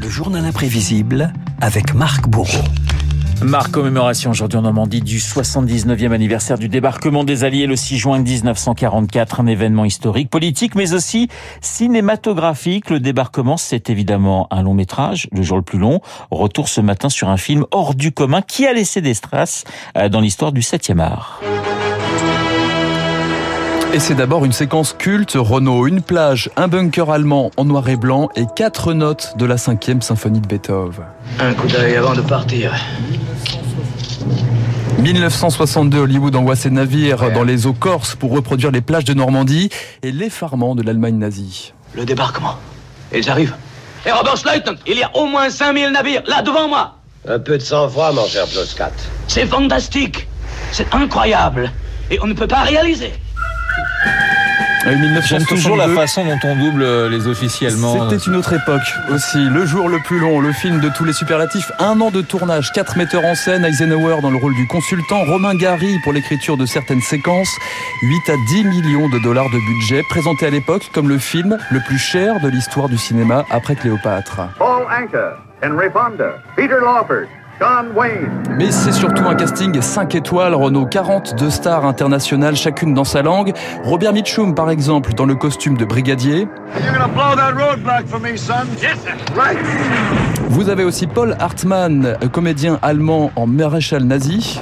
[0.00, 2.64] Le journal imprévisible avec Marc Bourreau.
[3.42, 8.18] Marc, commémoration aujourd'hui en Normandie du 79e anniversaire du débarquement des Alliés le 6 juin
[8.18, 11.28] 1944, un événement historique, politique, mais aussi
[11.60, 12.90] cinématographique.
[12.90, 16.00] Le débarquement, c'est évidemment un long métrage, le jour le plus long.
[16.30, 19.64] Retour ce matin sur un film hors du commun qui a laissé des strass
[19.96, 21.40] euh, dans l'histoire du 7e art.
[23.94, 27.94] Et c'est d'abord une séquence culte, Renault, une plage, un bunker allemand en noir et
[27.94, 31.04] blanc et quatre notes de la cinquième symphonie de Beethoven.
[31.38, 32.74] Un coup d'œil avant de partir.
[34.98, 39.70] 1962, Hollywood envoie ses navires dans les eaux corses pour reproduire les plages de Normandie
[40.02, 41.72] et l'effarement de l'Allemagne nazie.
[41.94, 42.56] Le débarquement.
[43.14, 43.54] Ils arrivent.
[44.06, 46.96] Et Robert Leutnant, il y a au moins 5000 navires, là devant moi.
[47.28, 48.90] Un peu de sang-froid, mon cher Ploscat.
[49.28, 50.26] C'est fantastique.
[50.72, 51.70] C'est incroyable.
[52.10, 53.12] Et on ne peut pas réaliser.
[54.84, 58.10] J'aime toujours la façon dont on double euh, les officiers allemands.
[58.10, 59.48] C'était une autre époque aussi.
[59.48, 61.72] Le jour le plus long, le film de tous les superlatifs.
[61.78, 65.54] Un an de tournage, quatre metteurs en scène, Eisenhower dans le rôle du consultant, Romain
[65.54, 67.50] Gary pour l'écriture de certaines séquences,
[68.02, 71.80] 8 à 10 millions de dollars de budget, présenté à l'époque comme le film le
[71.80, 74.40] plus cher de l'histoire du cinéma après Cléopâtre.
[74.58, 77.26] Paul Anka, Henry Fonda, Peter Lawford,
[78.58, 83.52] mais c'est surtout un casting 5 étoiles, Renault 42 stars internationales, chacune dans sa langue.
[83.84, 86.48] Robert Mitchum, par exemple, dans le costume de brigadier.
[90.48, 94.60] Vous avez aussi Paul Hartmann, comédien allemand en maréchal nazi.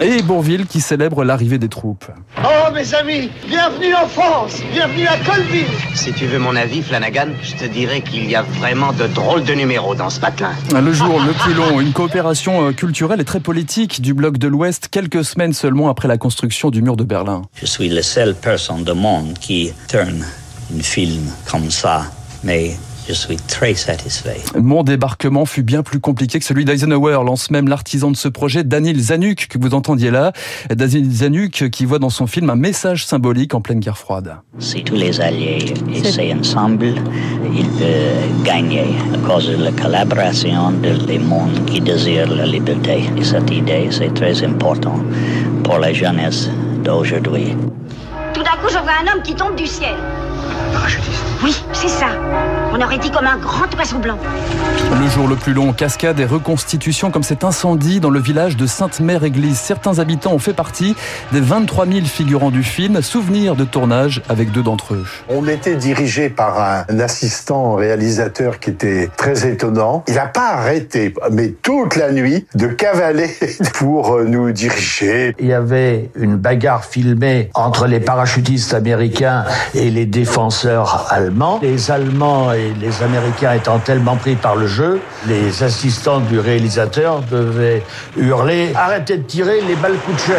[0.00, 2.06] Et Bourville qui célèbre l'arrivée des troupes.
[2.42, 5.66] Oh mes amis, bienvenue en France, bienvenue à Colville.
[5.94, 9.44] Si tu veux mon avis, Flanagan, je te dirais qu'il y a vraiment de drôles
[9.44, 10.52] de numéros dans ce patelin.
[10.72, 14.48] Le jour le plus long, une coopération euh, culturelle et très politique du bloc de
[14.48, 17.42] l'Ouest, quelques semaines seulement après la construction du mur de Berlin.
[17.54, 20.24] Je suis la seule personne du monde qui tourne
[20.74, 22.04] un film comme ça,
[22.44, 24.40] mais je suis très satisfait.
[24.54, 28.64] Mon débarquement fut bien plus compliqué que celui d'Eisenhower, lance même l'artisan de ce projet,
[28.64, 30.32] Daniel Zanuck, que vous entendiez là.
[30.68, 34.36] Daniel Zanuck qui voit dans son film un message symbolique en pleine guerre froide.
[34.58, 36.88] Si tous les alliés essaient ensemble,
[37.56, 43.04] ils peuvent gagner à cause de la collaboration de les mondes qui désirent la liberté.
[43.16, 45.00] Et cette idée, c'est très important
[45.64, 46.50] pour la jeunesse
[46.84, 47.56] d'aujourd'hui.
[48.34, 49.96] Tout d'un coup, je vois un homme qui tombe du ciel.
[51.42, 52.08] Oui, c'est ça.
[52.70, 54.18] On aurait dit comme un grand oiseau blanc.
[55.00, 58.66] Le jour le plus long, cascade et reconstitution comme cet incendie dans le village de
[58.66, 59.58] Sainte-Mère-Église.
[59.58, 60.94] Certains habitants ont fait partie
[61.32, 63.00] des 23 000 figurants du film.
[63.00, 65.04] Souvenir de tournage avec deux d'entre eux.
[65.28, 70.04] On était dirigé par un assistant réalisateur qui était très étonnant.
[70.08, 73.30] Il n'a pas arrêté, mais toute la nuit, de cavaler
[73.74, 75.34] pour euh, nous diriger.
[75.38, 81.60] Il y avait une bagarre filmée entre les parachutistes américains et les défenseurs allemands.
[81.62, 87.82] Les Allemands les Américains étant tellement pris par le jeu, les assistants du réalisateur devaient
[88.16, 90.36] hurler Arrêtez de tirer, les balles coûtent cher.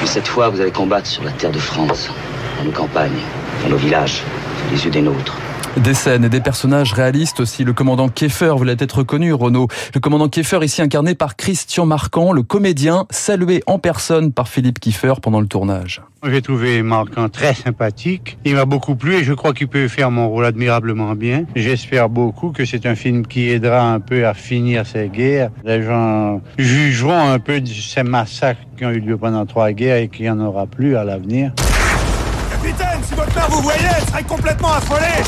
[0.00, 2.10] Mais cette fois, vous allez combattre sur la terre de France,
[2.58, 3.20] dans nos campagnes,
[3.62, 4.22] dans nos villages,
[4.70, 5.36] les yeux des nôtres.
[5.78, 7.64] Des scènes et des personnages réalistes aussi.
[7.64, 9.68] Le commandant Kieffer, vous l'avez peut-être reconnu, Renaud.
[9.94, 14.80] Le commandant Kieffer, ici incarné par Christian Marquand, le comédien, salué en personne par Philippe
[14.80, 16.02] Kieffer pendant le tournage.
[16.24, 18.36] J'ai trouvé Marquand très sympathique.
[18.44, 21.46] Il m'a beaucoup plu et je crois qu'il peut faire mon rôle admirablement bien.
[21.56, 25.50] J'espère beaucoup que c'est un film qui aidera un peu à finir ces guerres.
[25.64, 29.96] Les gens jugeront un peu de ces massacres qui ont eu lieu pendant trois guerres
[29.96, 31.52] et qu'il n'y en aura plus à l'avenir.
[32.50, 33.00] Capitaine,
[33.48, 35.22] vous voyait, elle serait complètement affolée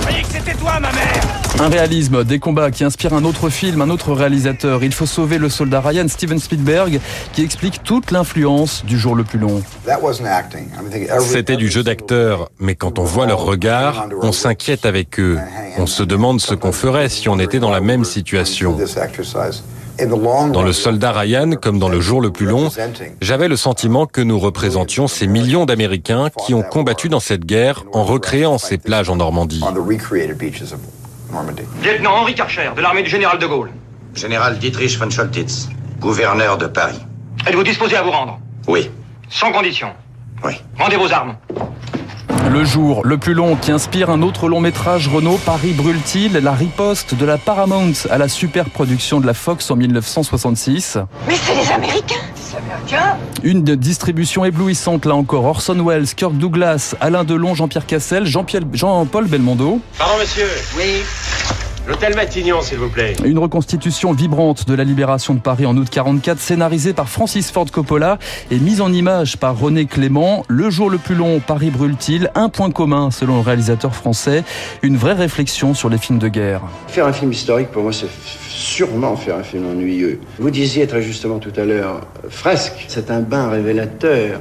[0.00, 1.22] Croyez que c'était toi, ma mère
[1.60, 4.82] Un réalisme, des combats qui inspirent un autre film, un autre réalisateur.
[4.82, 7.00] Il faut sauver le soldat Ryan, Steven Spielberg,
[7.32, 9.62] qui explique toute l'influence du jour le plus long.
[11.20, 15.38] C'était du jeu d'acteur, mais quand on voit leur regard, on s'inquiète avec eux.
[15.78, 18.76] On se demande ce qu'on ferait si on était dans la même situation.
[20.06, 22.68] Dans le soldat Ryan, comme dans le jour le plus long,
[23.20, 27.84] j'avais le sentiment que nous représentions ces millions d'Américains qui ont combattu dans cette guerre
[27.92, 29.62] en recréant ces plages en Normandie.
[31.82, 33.70] Lieutenant Henri Karcher, de l'armée du général de Gaulle.
[34.14, 35.68] Général Dietrich von Scholtitz,
[35.98, 37.00] gouverneur de Paris.
[37.46, 38.38] Êtes-vous disposé à vous rendre?
[38.68, 38.90] Oui.
[39.30, 39.88] Sans condition.
[40.44, 40.52] Oui.
[40.78, 41.36] Rendez vos armes.
[42.52, 46.52] Le jour le plus long qui inspire un autre long métrage Renault, Paris brûle-t-il La
[46.52, 50.98] riposte de la Paramount à la super production de la Fox en 1966.
[51.26, 55.46] Mais c'est les Américains Les Américains Une distribution éblouissante là encore.
[55.46, 59.80] Orson Welles, Kirk Douglas, Alain Delon, Jean-Pierre Cassel, Jean-Paul Belmondo.
[59.96, 61.02] Pardon monsieur Oui
[61.84, 63.14] L'hôtel Matignon, s'il vous plaît.
[63.24, 67.66] Une reconstitution vibrante de la libération de Paris en août 44, scénarisée par Francis Ford
[67.72, 68.18] Coppola
[68.52, 70.44] et mise en image par René Clément.
[70.46, 72.30] Le jour le plus long, Paris brûle-t-il?
[72.36, 74.44] Un point commun, selon le réalisateur français,
[74.82, 76.60] une vraie réflexion sur les films de guerre.
[76.86, 78.06] Faire un film historique, pour moi, c'est
[78.48, 80.20] sûrement faire un film ennuyeux.
[80.38, 84.40] Vous disiez très justement tout à l'heure, fresque, c'est un bain révélateur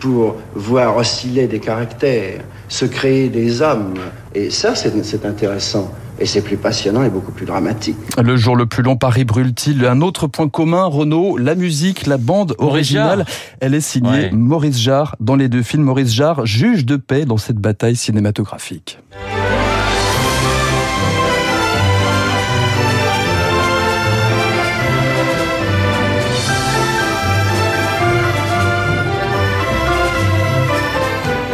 [0.00, 3.94] pour voir osciller des caractères, se créer des hommes.
[4.34, 5.92] Et ça, c'est intéressant.
[6.22, 7.96] Et c'est plus passionnant et beaucoup plus dramatique.
[8.16, 12.16] Le jour le plus long, Paris brûle-t-il Un autre point commun, Renault, la musique, la
[12.16, 13.26] bande originale,
[13.58, 15.16] elle est signée Maurice Jarre.
[15.18, 19.00] Dans les deux films, Maurice Jarre, juge de paix dans cette bataille cinématographique.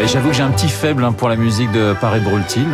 [0.05, 2.67] J'avoue que j'ai un petit faible hein, pour la musique de Paris brûle-t-il.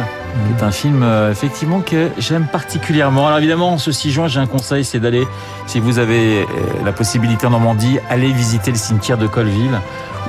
[0.57, 3.27] C'est un film euh, effectivement que j'aime particulièrement.
[3.27, 5.27] Alors évidemment, ce 6 juin, j'ai un conseil, c'est d'aller,
[5.67, 6.45] si vous avez euh,
[6.85, 9.81] la possibilité en Normandie, aller visiter le cimetière de Colville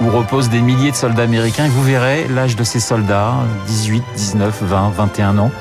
[0.02, 1.68] où reposent des milliers de soldats américains.
[1.68, 3.34] Vous verrez l'âge de ces soldats,
[3.68, 5.52] 18, 19, 20, 21 ans.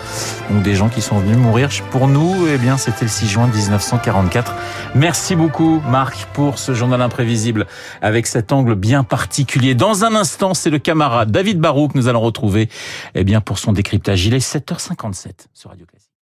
[0.51, 1.71] Donc des gens qui sont venus mourir.
[1.91, 4.55] Pour nous, eh bien, c'était le 6 juin 1944.
[4.95, 7.67] Merci beaucoup, Marc, pour ce journal imprévisible
[8.03, 9.75] avec cet angle bien particulier.
[9.75, 12.69] Dans un instant, c'est le camarade David Barou que nous allons retrouver,
[13.15, 14.27] eh bien, pour son décryptage.
[14.27, 16.11] Il est 7h57 sur Radio Classique.